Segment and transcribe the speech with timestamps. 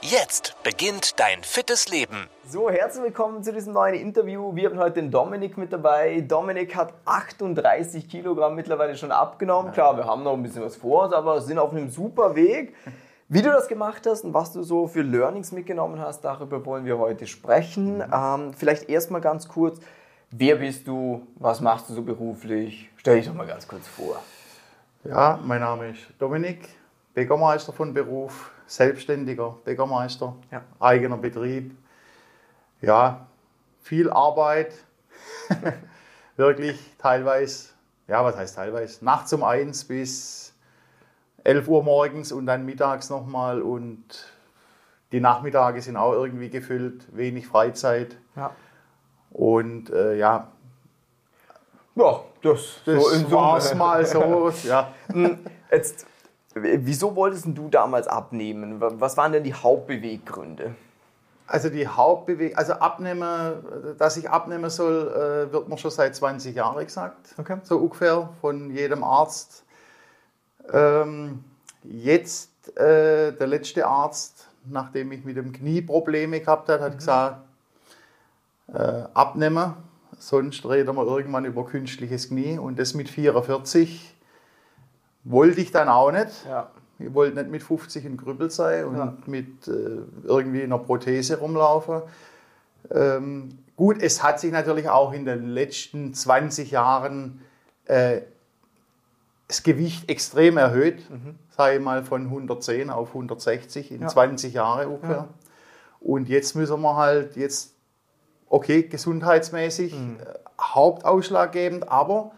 [0.00, 2.28] Jetzt beginnt dein fittes Leben.
[2.46, 4.54] So, herzlich willkommen zu diesem neuen Interview.
[4.54, 6.20] Wir haben heute den Dominik mit dabei.
[6.20, 9.72] Dominik hat 38 Kilogramm mittlerweile schon abgenommen.
[9.72, 12.76] Klar, wir haben noch ein bisschen was vor, aber sind auf einem super Weg.
[13.28, 16.84] Wie du das gemacht hast und was du so für Learnings mitgenommen hast, darüber wollen
[16.84, 18.00] wir heute sprechen.
[18.00, 19.80] Ähm, vielleicht erstmal ganz kurz,
[20.30, 22.88] wer bist du, was machst du so beruflich?
[22.98, 24.22] Stell dich doch mal ganz kurz vor.
[25.02, 26.68] Ja, mein Name ist Dominik,
[27.14, 30.62] Bäckermeister von Beruf, selbstständiger Bäckermeister, Ja.
[30.78, 31.76] eigener Betrieb.
[32.80, 33.26] Ja,
[33.80, 34.72] viel Arbeit,
[36.36, 37.70] wirklich teilweise,
[38.06, 40.54] ja, was heißt teilweise, nachts um eins bis
[41.44, 44.04] 11 Uhr morgens und dann mittags nochmal und
[45.12, 48.54] die Nachmittage sind auch irgendwie gefüllt, wenig Freizeit Ja.
[49.30, 50.48] und äh, ja,
[51.96, 53.78] Ja, das, das so war's Summe.
[53.78, 54.92] mal so, ja.
[55.08, 55.38] Hm,
[55.72, 56.06] Jetzt,
[56.62, 58.76] wieso wolltest du damals abnehmen?
[58.80, 60.74] Was waren denn die Hauptbeweggründe?
[61.46, 65.08] Also die Hauptbewegung, also abnehmen, dass ich abnehmen soll,
[65.48, 67.34] äh, wird mir schon seit 20 Jahren gesagt.
[67.38, 67.56] Okay.
[67.62, 69.64] So ungefähr von jedem Arzt.
[70.70, 71.42] Ähm,
[71.84, 77.38] jetzt äh, der letzte Arzt, nachdem ich mit dem Knie Probleme gehabt habe, hat gesagt,
[78.74, 79.72] äh, abnehmen,
[80.18, 84.17] sonst reden wir irgendwann über künstliches Knie und das mit 44
[85.30, 86.46] wollte ich dann auch nicht.
[86.46, 86.70] Ja.
[86.98, 89.16] Ich wollte nicht mit 50 in Grüppel sein und Ja.
[89.26, 92.02] mit äh, irgendwie einer Prothese rumlaufen.
[92.90, 97.40] Ähm, gut, es hat sich natürlich auch in den letzten 20 Jahren
[97.84, 98.22] äh,
[99.46, 101.02] das Gewicht extrem erhöht,
[101.56, 104.02] sage ich mal von 110 auf 160 in Mhm.
[104.02, 104.08] Ja.
[104.08, 105.28] 20 Jahre ungefähr.
[106.00, 107.72] Und jetzt müssen wir halt jetzt,
[108.48, 110.16] okay, gesundheitsmäßig Mhm.
[110.20, 110.24] äh,
[110.60, 112.32] hauptausschlaggebend, aber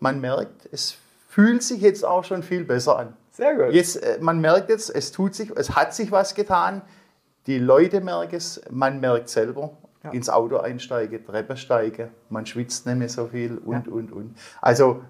[0.00, 0.96] man merkt, es
[1.36, 3.14] fühlt sich jetzt auch schon viel besser an.
[3.30, 3.74] Sehr gut.
[3.74, 6.80] Jetzt, äh, man merkt jetzt, es tut sich, es hat sich was getan.
[7.46, 9.76] Die Leute merken es, man merkt selber.
[10.02, 10.12] Ja.
[10.12, 14.34] Ins Auto einsteigen, Treppe steigen, man schwitzt nicht mehr so viel und, und, und.
[14.62, 15.02] Also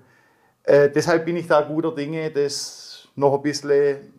[0.65, 4.13] äh, deshalb bin ich da guter Dinge, das noch ein bisschen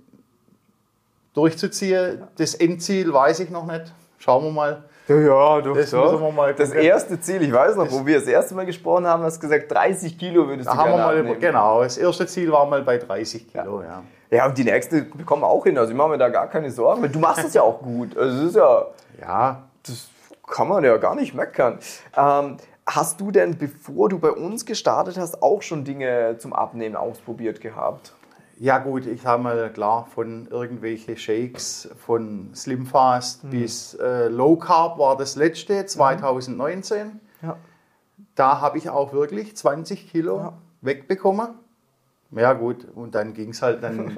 [1.33, 2.23] durchzuziehen.
[2.37, 3.93] Das Endziel weiß ich noch nicht.
[4.17, 4.83] Schauen wir mal.
[5.07, 6.19] Ja, ja, doch, Das doch.
[6.21, 9.23] wir mal Das erste Ziel, ich weiß noch, wo wir das erste Mal gesprochen haben,
[9.23, 11.39] hast du gesagt, 30 Kilo würdest Da du haben wir gerne mal über, abnehmen.
[11.39, 13.81] genau, das erste Ziel war mal bei 30 Kilo.
[13.83, 14.03] Ja.
[14.29, 15.77] Ja, und die nächste bekommen wir auch hin.
[15.77, 17.01] Also ich mache mir da gar keine Sorgen.
[17.01, 18.17] weil Du machst es ja auch gut.
[18.17, 18.85] Also es ist ja,
[19.21, 20.09] ja, das
[20.45, 21.79] kann man ja gar nicht meckern.
[22.17, 26.97] Ähm, hast du denn, bevor du bei uns gestartet hast, auch schon Dinge zum Abnehmen
[26.97, 28.13] ausprobiert gehabt?
[28.59, 33.49] Ja gut, ich habe mal klar von irgendwelche Shakes, von Slim Fast Mhm.
[33.51, 37.19] bis äh, Low Carb war das letzte 2019.
[37.43, 37.57] Ja.
[38.35, 40.53] Da habe ich auch wirklich 20 Kilo Ja.
[40.81, 41.49] wegbekommen.
[42.31, 44.17] Ja gut, und dann ging es halt dann.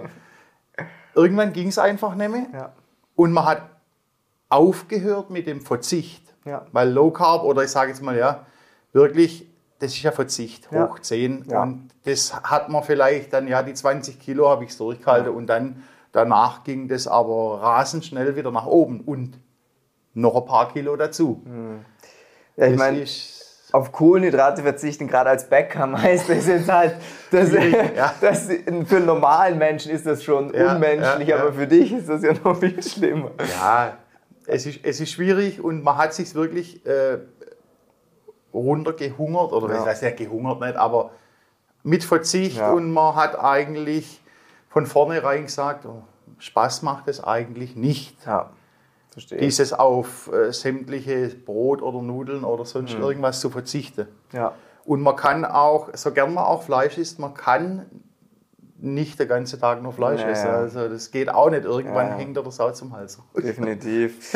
[1.15, 2.47] irgendwann ging es einfach nicht mehr.
[2.53, 2.71] Ja.
[3.15, 3.63] Und man hat
[4.47, 6.33] aufgehört mit dem Verzicht.
[6.45, 6.65] Ja.
[6.71, 8.45] Weil Low Carb oder ich sage jetzt mal ja,
[8.93, 9.47] wirklich,
[9.79, 10.87] das ist ja Verzicht, Ja.
[10.89, 11.45] hoch 10.
[11.49, 11.63] Ja.
[11.63, 15.47] Und das hat man vielleicht dann, ja, die 20 Kilo habe ich es durchgehalten und
[15.47, 19.39] dann danach ging das aber rasend schnell wieder nach oben und
[20.13, 21.43] noch ein paar Kilo dazu.
[22.57, 23.05] Ja, ich meine,
[23.71, 26.95] auf Kohlenhydrate verzichten, gerade als Bäckermeister, ist jetzt halt,
[27.31, 28.13] das, ja.
[28.21, 28.47] das,
[28.85, 31.43] für einen normalen Menschen ist das schon Ja, unmenschlich, ja, ja.
[31.43, 33.31] aber für dich ist das ja noch viel schlimmer.
[33.61, 33.97] Ja,
[34.47, 37.19] es ist, es ist schwierig und man hat sich wirklich äh,
[38.53, 39.79] runtergehungert, oder Ja.
[39.81, 41.11] was heißt ja gehungert nicht, aber
[41.83, 42.71] mit Verzicht Ja.
[42.71, 44.21] und man hat eigentlich
[44.69, 46.03] von vornherein gesagt, oh,
[46.37, 48.15] Spaß macht es eigentlich nicht.
[48.25, 48.51] Ja,
[49.11, 49.39] verstehe.
[49.39, 53.01] Dieses auf äh, sämtliche Brot oder Nudeln oder sonst Mhm.
[53.03, 54.07] irgendwas zu verzichten.
[54.33, 54.53] ja.
[54.85, 57.85] Und man kann auch, so gern man auch Fleisch isst, man kann
[58.79, 60.47] nicht den ganzen Tag nur Fleisch Ja, essen.
[60.49, 61.63] Also das geht auch nicht.
[61.65, 62.17] Irgendwann Ja, ja.
[62.17, 63.19] hängt er das auch zum Hals.
[63.37, 64.33] Definitiv.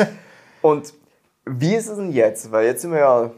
[0.62, 0.94] Und
[1.46, 2.52] wie ist es denn jetzt?
[2.52, 3.30] Weil jetzt sind wir ja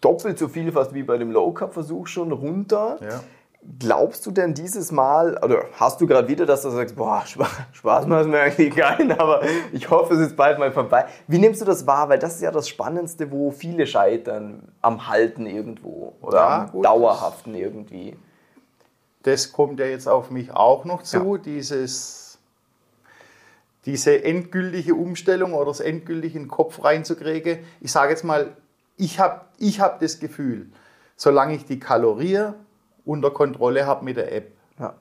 [0.00, 2.98] doppelt so viel fast wie bei dem Low Carb Versuch schon runter.
[3.00, 3.20] Ja.
[3.78, 7.46] Glaubst du denn dieses Mal, oder hast du gerade wieder, dass du sagst, boah, Spa-
[7.72, 9.42] Spaß macht mir eigentlich keinen, aber
[9.72, 11.04] ich hoffe, es ist bald mal vorbei.
[11.28, 12.08] Wie nimmst du das wahr?
[12.08, 16.70] Weil das ist ja das Spannendste, wo viele scheitern am Halten irgendwo oder Ja, am
[16.72, 16.86] gut.
[16.86, 18.16] Dauerhaften irgendwie.
[19.24, 22.38] das kommt ja jetzt auf mich auch noch zu, dieses
[23.86, 27.58] diese endgültige Umstellung oder das endgültige in den Kopf reinzukriegen.
[27.80, 28.56] Ich sage jetzt mal,
[29.00, 30.68] ich habe ich hab das Gefühl,
[31.16, 32.54] solange ich die Kalorien
[33.04, 34.52] unter Kontrolle habe mit der App.
[34.78, 34.94] Ja.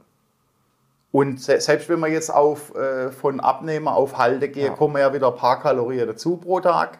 [1.12, 4.74] Und se selbst wenn man jetzt auf, äh, von Abnehmer auf Halte geht, Ja.
[4.74, 7.00] kommen ja wieder ein paar Kalorien dazu pro Tag.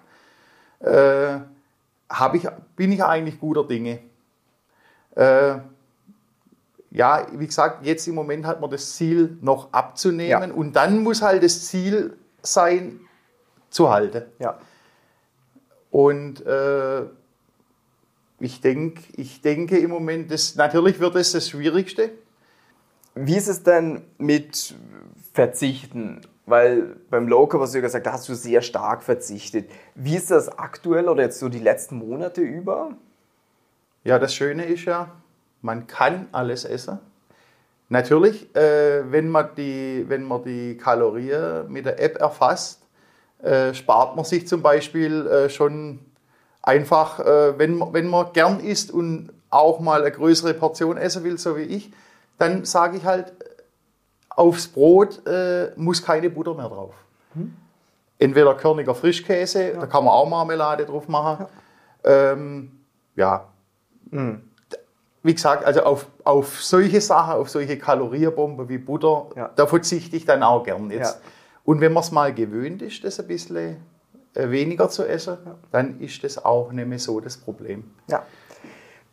[0.82, 1.38] Äh,
[2.34, 4.00] ich, bin ich eigentlich guter Dinge.
[5.16, 5.56] Äh,
[6.92, 10.56] ja, wie gesagt, jetzt im Moment hat man das Ziel noch abzunehmen Ja.
[10.56, 13.00] und dann muss halt das Ziel sein,
[13.70, 14.24] zu halten.
[14.40, 14.58] Ja.
[15.92, 17.04] Und äh,
[18.40, 22.12] ich, denk, ich denke im Moment, das, natürlich wird das das Schwierigste.
[23.16, 24.76] Wie ist es denn mit
[25.34, 26.22] Verzichten?
[26.46, 29.70] Weil beim Low Carb hast du ja gesagt, da hast du sehr stark verzichtet.
[29.94, 32.96] Wie ist das aktuell oder jetzt so die letzten Monate über?
[34.04, 35.12] Ja, das Schöne ist ja,
[35.62, 37.00] man kann alles essen.
[37.90, 42.79] Natürlich, äh, wenn, man die, wenn man die Kalorien mit der App erfasst,
[43.44, 46.00] äh, spart man sich zum Beispiel äh, schon
[46.62, 51.24] einfach, äh, wenn, man, wenn man gern isst und auch mal eine größere Portion essen
[51.24, 51.92] will, so wie ich,
[52.38, 53.34] dann sage ich halt,
[54.30, 56.94] aufs Brot äh, muss keine Butter mehr drauf.
[58.18, 61.46] Entweder körniger Frischkäse, da kann man auch Marmelade drauf machen.
[62.04, 62.72] Ähm,
[63.16, 63.46] ja,
[65.24, 69.50] wie gesagt, also auf, auf solche Sachen, auf solche Kalorienbomben wie Butter, Ja.
[69.56, 71.16] da verzichte ich dann auch gern jetzt.
[71.16, 71.22] Ja.
[71.70, 73.78] Und wenn man es mal gewöhnt ist, das ein bisschen
[74.34, 75.38] äh, weniger zu essen,
[75.72, 77.84] dann ist das auch nicht mehr so das Problem.
[78.08, 78.24] Ja.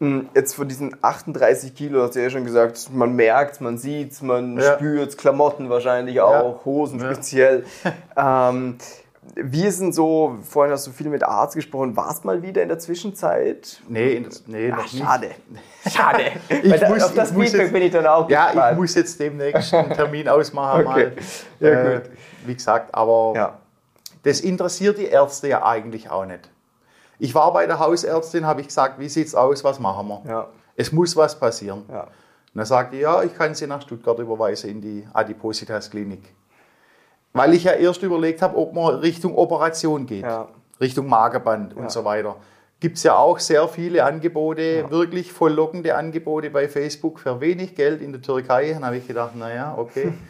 [0.00, 4.22] Hm, Jetzt von diesen 38 Kilo hast du ja schon gesagt, man merkt man sieht
[4.22, 4.74] man Ja.
[4.76, 7.12] spürt Klamotten wahrscheinlich auch, Hosen Ja.
[7.12, 7.66] speziell.
[8.16, 8.76] ähm,
[9.34, 12.68] wie ist denn so, vorhin hast du viel mit Arzt gesprochen, warst mal wieder in
[12.68, 13.80] der Zwischenzeit?
[13.88, 14.98] Nee, in nee Ach, noch nicht.
[15.04, 15.30] schade.
[15.90, 16.22] Schade.
[16.48, 18.72] Ich Weil da- muss- auf das ich Feedback jetzt- bin ich dann auch Ja, gespannt.
[18.72, 20.86] ich muss jetzt demnächst einen Termin ausmachen.
[20.86, 21.10] Okay.
[21.10, 21.12] Mal.
[21.60, 22.10] Ja, Äh, gut.
[22.46, 23.58] Wie gesagt, aber Ja.
[24.22, 26.48] das interessiert die Ärzte ja eigentlich auch nicht.
[27.18, 30.22] Ich war bei der Hausärztin, habe ich gesagt, wie sieht's aus, was machen wir?
[30.28, 30.48] Ja.
[30.76, 31.84] Es muss was passieren.
[31.90, 32.02] Ja.
[32.02, 32.10] Und
[32.60, 36.22] dann sagte die, ja, ich kann sie nach Stuttgart überweisen in die Adipositas-Klinik.
[37.36, 40.48] Weil ich ja erst überlegt habe, ob man Richtung Operation geht, Ja.
[40.80, 41.78] Richtung Magerband Ja.
[41.82, 42.36] und so weiter.
[42.80, 48.02] Gibt es ja auch sehr viele Angebote, wirklich volllockende Angebote bei Facebook für wenig Geld
[48.02, 48.72] in der Türkei.
[48.72, 50.12] Dann habe ich gedacht, naja, okay.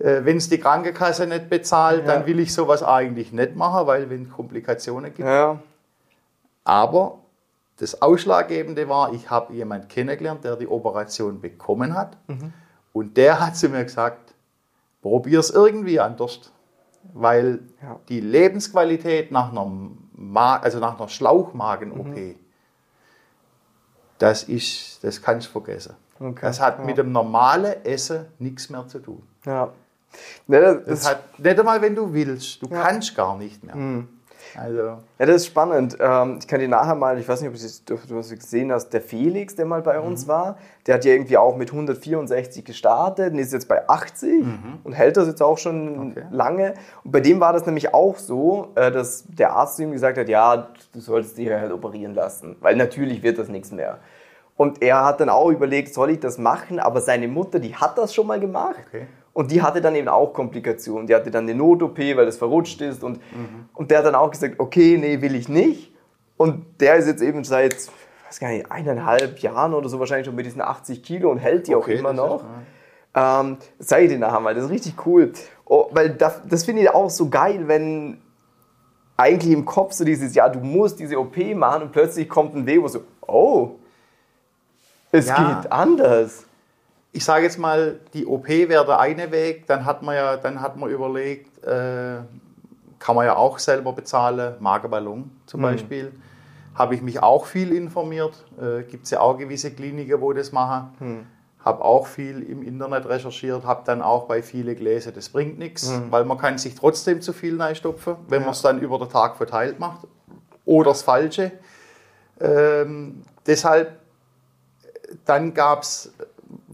[0.00, 2.14] Äh, Wenn es die Krankenkasse nicht bezahlt, Ja.
[2.14, 5.20] dann will ich sowas eigentlich nicht machen, weil wenn es Komplikationen gibt.
[5.28, 5.60] Ja.
[6.64, 7.18] Aber
[7.78, 12.16] das Ausschlaggebende war, ich habe jemanden kennengelernt, der die Operation bekommen hat.
[12.92, 14.23] Und der hat zu mir gesagt,
[15.04, 16.40] probier es irgendwie anders.
[17.12, 18.00] Weil Ja.
[18.08, 19.70] die Lebensqualität nach einer,
[20.16, 22.36] Ma also nach einer Schlauchmagen-OP,
[24.18, 25.94] das, ist, das kannst du vergessen.
[26.18, 26.38] Okay.
[26.40, 26.84] Das hat Ja.
[26.84, 29.22] mit dem normalen Essen nichts mehr zu tun.
[29.44, 29.72] Ja.
[30.46, 32.62] Ne, das, Das hat nicht einmal, wenn du willst.
[32.62, 32.82] Du Ja.
[32.82, 33.74] kannst gar nicht mehr.
[34.60, 35.96] Also, ja, das ist spannend.
[36.00, 38.90] Ähm, ich kann dir nachher mal, ich weiß nicht, ob du es- du gesehen hast,
[38.90, 40.56] der Felix, der mal bei uns war,
[40.86, 44.44] der hat ja irgendwie auch mit 164 gestartet und ist jetzt bei 80
[44.84, 46.24] und hält das jetzt auch schon Okay.
[46.30, 46.74] lange.
[47.04, 50.18] Und bei dem war das nämlich auch so, äh, dass der Arzt zu ihm gesagt
[50.18, 53.98] hat, ja, du solltest dich halt operieren lassen, weil natürlich wird das nichts mehr.
[54.56, 56.78] Und er hat dann auch überlegt, soll ich das machen?
[56.78, 58.76] Aber seine Mutter, die hat das schon mal gemacht.
[58.86, 59.06] Okay.
[59.34, 61.06] Und die hatte dann eben auch Komplikationen.
[61.08, 63.02] Die hatte dann eine Not-OP, weil das verrutscht ist.
[63.04, 63.20] Und,
[63.74, 65.92] und der hat dann auch gesagt, okay, nee, will ich nicht.
[66.36, 67.74] Und der ist jetzt eben seit,
[68.28, 71.66] weiß gar nicht, eineinhalb Jahren oder so wahrscheinlich schon mit diesen 80 Kilo und hält
[71.66, 72.44] die Okay, auch immer noch.
[73.16, 75.32] Ähm, zeige ich dir nachher mal, das ist richtig cool.
[75.66, 78.18] Oh, weil das, das finde ich auch so geil, wenn
[79.16, 82.66] eigentlich im Kopf so dieses, ja, du musst diese OP machen und plötzlich kommt ein
[82.66, 83.72] Weg, wo so, oh,
[85.12, 85.60] es Ja.
[85.62, 86.46] geht anders.
[87.14, 90.60] Ich sage jetzt mal, die OP wäre der eine Weg, dann hat man ja, dann
[90.60, 92.18] hat man überlegt, äh,
[92.98, 96.12] kann man ja auch selber bezahlen, Magerballon zum Beispiel.
[96.74, 98.44] Habe ich mich auch viel informiert.
[98.60, 101.28] Äh, Gibt es ja auch gewisse Kliniken, wo das machen.
[101.64, 105.90] Habe auch viel im Internet recherchiert, habe dann auch bei vielen gelesen, das bringt nichts,
[106.10, 109.36] weil man kann sich trotzdem zu viel reinstopfen, wenn man es dann über den Tag
[109.36, 110.06] verteilt macht.
[110.64, 111.52] Oder das Falsche.
[112.40, 114.00] Ähm, deshalb
[115.24, 116.12] dann gab es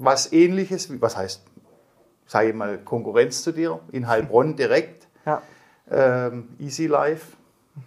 [0.03, 1.43] was ähnliches, was heißt,
[2.27, 5.07] sage ich mal, Konkurrenz zu dir, in Heilbronn direkt.
[5.27, 5.43] Ja.
[5.91, 7.37] Ähm, Easy Life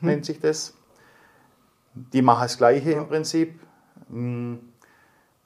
[0.02, 0.74] nennt sich das.
[1.94, 3.60] Die machen das Gleiche im Prinzip.
[4.10, 4.56] Mm,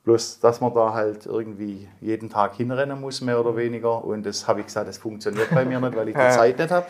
[0.04, 4.06] Bloß, dass man da halt irgendwie jeden Tag hinrennen muss, mehr oder weniger.
[4.06, 6.30] Und das habe ich gesagt, das funktioniert bei mir nicht, weil ich die Ja.
[6.32, 6.88] Zeit nicht habe.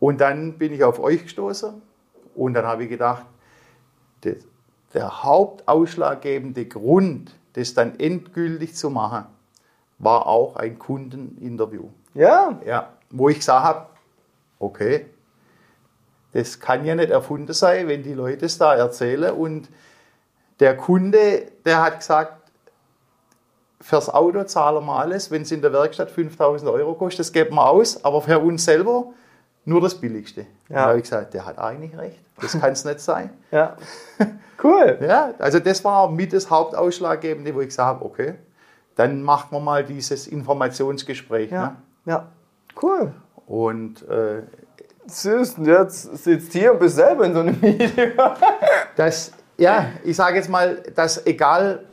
[0.00, 1.80] Und dann bin ich auf euch gestoßen.
[2.34, 3.26] Und dann habe ich gedacht,
[4.22, 4.34] das,
[4.92, 9.26] der hauptausschlaggebende Grund, das dann endgültig zu machen,
[9.98, 11.88] war auch ein Kundeninterview.
[12.14, 13.86] Ja, Ja, wo ich gesagt habe,
[14.58, 15.06] okay,
[16.32, 19.34] das kann ja nicht erfunden sein, wenn die Leute es da erzählen.
[19.34, 19.68] Und
[20.60, 22.52] der Kunde, der hat gesagt,
[23.80, 25.30] fürs Auto zahlen wir alles.
[25.30, 28.04] Wenn es in der Werkstatt 5000 Euro kostet, das geben wir aus.
[28.04, 29.12] Aber für uns selber
[29.64, 30.46] nur das Billigste.
[30.68, 30.76] Ja.
[30.76, 32.18] Da habe ich gesagt, der hat eigentlich recht.
[32.40, 33.30] Das kann es nicht sein.
[33.50, 33.76] Ja.
[34.62, 34.98] Cool.
[35.06, 38.34] Ja, also das war mit das Hauptausschlaggebende, wo ich gesagt habe, okay,
[38.94, 41.50] dann machen wir mal dieses Informationsgespräch.
[41.50, 42.12] Ja, ne?
[42.12, 42.28] ja.
[42.82, 43.12] cool.
[43.46, 44.42] Und äh,
[45.06, 48.34] Süß, jetzt sitzt hier und bist selber in so einem Video.
[48.96, 51.84] das, ja, ich sage jetzt mal, dass egal,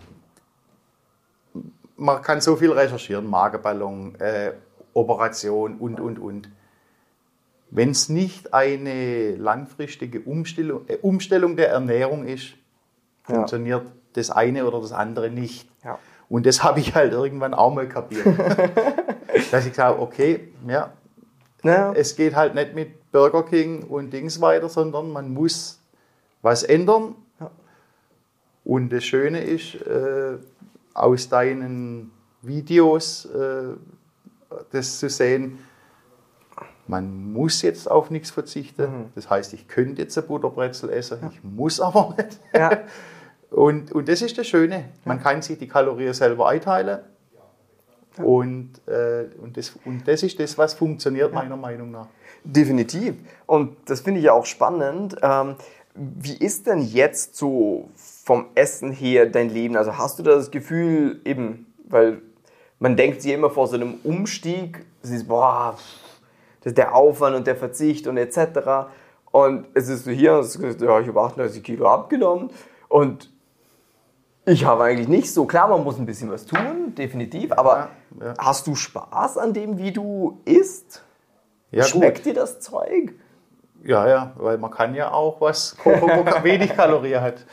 [1.96, 4.52] man kann so viel recherchieren, Magerballon, äh,
[4.94, 6.50] Operation und, und, und.
[7.70, 12.54] Wenn es nicht eine langfristige Umstellung, äh, Umstellung der Ernährung ist,
[13.24, 13.92] funktioniert ja.
[14.14, 15.70] das eine oder das andere nicht.
[15.84, 16.00] Ja.
[16.30, 18.26] Und das habe ich halt irgendwann auch mal kapiert.
[19.52, 20.94] dass ich sage, okay, ja,
[21.64, 25.80] ja, es geht halt nicht mit Burger King und Dings weiter, sondern man muss
[26.42, 27.16] was ändern.
[27.40, 27.52] Ja.
[28.64, 30.38] Und das Schöne ist, äh,
[30.94, 33.76] aus deinen Videos äh,
[34.72, 35.60] das zu sehen,
[36.88, 38.84] man muss jetzt auf nichts verzichten.
[38.84, 39.06] Mhm.
[39.16, 41.30] Das heißt, ich könnte jetzt eine Butterbrezel essen, ja.
[41.32, 42.40] ich muss aber nicht.
[42.54, 42.82] Ja.
[43.52, 44.86] und, und das ist das Schöne.
[45.06, 47.00] Man kann sich die Kalorien selber einteilen.
[48.18, 52.08] Und, äh, und, das, und das ist das, was funktioniert, meiner Meinung nach.
[52.44, 53.16] Definitiv.
[53.46, 55.16] Und das finde ich auch spannend.
[55.22, 55.56] Ähm,
[55.94, 57.90] wie ist denn jetzt so
[58.24, 59.76] vom Essen her dein Leben?
[59.76, 62.22] Also hast du da das Gefühl, eben, weil
[62.80, 65.78] man denkt sich immer vor so einem Umstieg, es ist, boah,
[66.66, 68.90] der Aufwand und der Verzicht und etc.
[69.32, 70.44] Und es ist so hier,
[70.80, 72.50] ja, ich habe 38 Kilo abgenommen
[72.88, 73.32] und
[74.46, 78.28] ich habe eigentlich nicht so, klar, man muss ein bisschen was tun, definitiv, aber ja,
[78.28, 78.34] ja.
[78.40, 81.04] hast du Spaß an dem, wie du isst?
[81.72, 82.28] Ja, Schmeckt gut.
[82.28, 83.14] dir das Zeug?
[83.84, 87.46] Ja, ja, weil man kann ja auch was kochen, wo wenig Kalorien hat.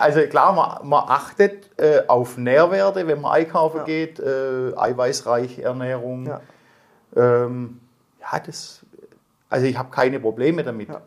[0.00, 3.84] Also klar, man, man achtet äh, auf Nährwerte, wenn man einkaufen ja.
[3.84, 6.26] geht, äh, eiweißreiche Ernährung.
[6.26, 6.40] Ja,
[7.14, 7.80] ähm,
[8.32, 8.80] ja das,
[9.48, 10.88] also ich habe keine Probleme damit.
[10.88, 11.02] Ja.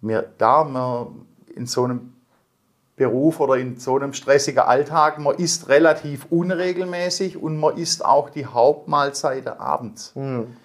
[0.00, 2.14] Mir, da man in so einem
[2.96, 8.30] Beruf oder in so einem stressigen Alltag, man isst relativ unregelmäßig und man isst auch
[8.30, 10.14] die Hauptmahlzeiten abends.
[10.14, 10.56] Mhm.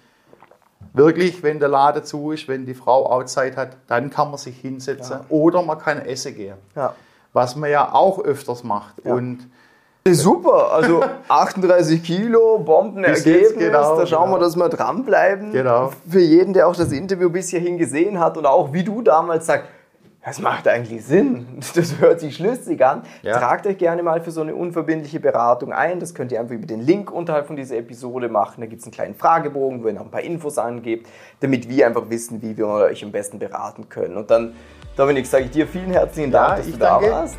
[0.92, 4.56] Wirklich, wenn der Laden zu ist, wenn die Frau Outside hat, dann kann man sich
[4.60, 5.24] hinsetzen ja.
[5.28, 6.56] oder man kann essen gehen.
[6.76, 6.94] Ja.
[7.32, 9.04] Was man ja auch öfters macht.
[9.04, 9.14] Ja.
[10.06, 13.54] Super, also 38 Kilo, Bombenergebnis.
[13.56, 14.36] Genau, da schauen genau.
[14.36, 15.50] wir, dass wir dranbleiben.
[15.50, 15.92] Genau.
[16.06, 19.46] Für jeden, der auch das Interview bis hierhin gesehen hat und auch wie du damals
[19.46, 19.66] sagst,
[20.22, 21.46] das macht eigentlich Sinn.
[21.74, 23.04] Das hört sich schlüssig an.
[23.22, 23.38] Ja.
[23.38, 26.00] Tragt euch gerne mal für so eine unverbindliche Beratung ein.
[26.00, 28.60] Das könnt ihr einfach über den Link unterhalb von dieser Episode machen.
[28.60, 31.08] Da gibt es einen kleinen Fragebogen, wo ihr noch ein paar Infos angebt,
[31.40, 34.18] damit wir einfach wissen, wie wir euch am besten beraten können.
[34.18, 34.54] Und dann,
[34.98, 37.06] Dominik, sage ich dir vielen herzlichen Dank, ja, dass du danke.
[37.06, 37.38] da warst.